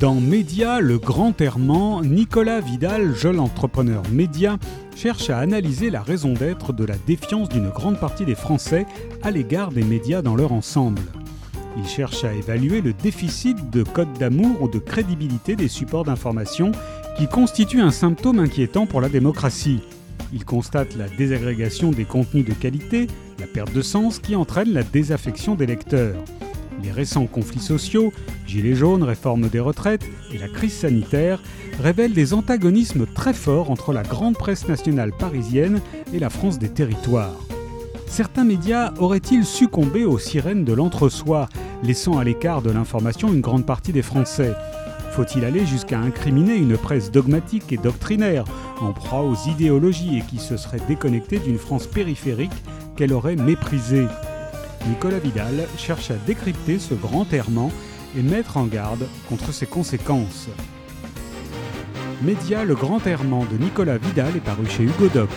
Dans 0.00 0.14
Média, 0.14 0.80
le 0.80 0.96
grand 0.96 1.38
errement, 1.42 2.02
Nicolas 2.02 2.62
Vidal, 2.62 3.14
jeune 3.14 3.38
entrepreneur 3.38 4.02
média, 4.10 4.56
cherche 4.96 5.28
à 5.28 5.38
analyser 5.38 5.90
la 5.90 6.00
raison 6.00 6.32
d'être 6.32 6.72
de 6.72 6.86
la 6.86 6.96
défiance 7.06 7.50
d'une 7.50 7.68
grande 7.68 8.00
partie 8.00 8.24
des 8.24 8.34
Français 8.34 8.86
à 9.22 9.30
l'égard 9.30 9.70
des 9.72 9.82
médias 9.84 10.22
dans 10.22 10.36
leur 10.36 10.52
ensemble. 10.52 11.02
Il 11.76 11.86
cherche 11.86 12.24
à 12.24 12.32
évaluer 12.32 12.80
le 12.80 12.94
déficit 12.94 13.68
de 13.68 13.82
code 13.82 14.14
d'amour 14.18 14.62
ou 14.62 14.68
de 14.68 14.78
crédibilité 14.78 15.54
des 15.54 15.68
supports 15.68 16.04
d'information 16.04 16.72
qui 17.18 17.28
constitue 17.28 17.82
un 17.82 17.90
symptôme 17.90 18.38
inquiétant 18.38 18.86
pour 18.86 19.02
la 19.02 19.10
démocratie. 19.10 19.80
Il 20.32 20.46
constate 20.46 20.96
la 20.96 21.10
désagrégation 21.10 21.90
des 21.90 22.06
contenus 22.06 22.46
de 22.46 22.54
qualité, 22.54 23.06
la 23.38 23.46
perte 23.46 23.74
de 23.74 23.82
sens 23.82 24.18
qui 24.18 24.34
entraîne 24.34 24.72
la 24.72 24.82
désaffection 24.82 25.56
des 25.56 25.66
lecteurs. 25.66 26.16
Les 26.82 26.92
récents 26.92 27.26
conflits 27.26 27.60
sociaux, 27.60 28.12
gilets 28.46 28.74
jaunes, 28.74 29.02
réforme 29.02 29.48
des 29.48 29.60
retraites 29.60 30.04
et 30.32 30.38
la 30.38 30.48
crise 30.48 30.72
sanitaire 30.72 31.42
révèlent 31.80 32.14
des 32.14 32.32
antagonismes 32.32 33.06
très 33.06 33.34
forts 33.34 33.70
entre 33.70 33.92
la 33.92 34.02
grande 34.02 34.36
presse 34.36 34.68
nationale 34.68 35.12
parisienne 35.12 35.80
et 36.12 36.18
la 36.18 36.30
France 36.30 36.58
des 36.58 36.68
territoires. 36.68 37.38
Certains 38.06 38.44
médias 38.44 38.92
auraient-ils 38.98 39.44
succombé 39.44 40.04
aux 40.04 40.18
sirènes 40.18 40.64
de 40.64 40.72
l'entre-soi, 40.72 41.48
laissant 41.82 42.18
à 42.18 42.24
l'écart 42.24 42.60
de 42.60 42.70
l'information 42.70 43.32
une 43.32 43.40
grande 43.40 43.66
partie 43.66 43.92
des 43.92 44.02
Français? 44.02 44.52
Faut-il 45.12 45.44
aller 45.44 45.66
jusqu'à 45.66 45.98
incriminer 45.98 46.56
une 46.56 46.76
presse 46.76 47.10
dogmatique 47.10 47.72
et 47.72 47.76
doctrinaire, 47.76 48.44
en 48.80 48.92
proie 48.92 49.22
aux 49.22 49.36
idéologies 49.48 50.18
et 50.18 50.22
qui 50.22 50.38
se 50.38 50.56
serait 50.56 50.80
déconnectée 50.88 51.38
d'une 51.38 51.58
France 51.58 51.86
périphérique 51.86 52.50
qu'elle 52.96 53.12
aurait 53.12 53.36
méprisée? 53.36 54.06
Nicolas 54.88 55.18
Vidal 55.18 55.66
cherche 55.76 56.10
à 56.10 56.14
décrypter 56.14 56.78
ce 56.78 56.94
grand 56.94 57.32
errement 57.32 57.70
et 58.16 58.22
mettre 58.22 58.56
en 58.56 58.64
garde 58.64 59.06
contre 59.28 59.52
ses 59.52 59.66
conséquences. 59.66 60.48
Média 62.22 62.64
Le 62.64 62.74
Grand 62.74 63.06
Errement 63.06 63.46
de 63.46 63.56
Nicolas 63.56 63.98
Vidal 63.98 64.36
est 64.36 64.40
paru 64.44 64.66
chez 64.66 64.84
Hugo 64.84 65.08
Doc. 65.12 65.30